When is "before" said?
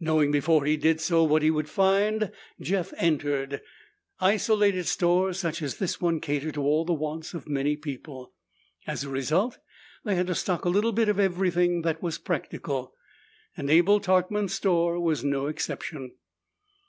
0.32-0.64